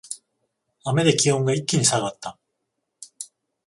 [0.83, 2.39] 雨で気温が一気に下がった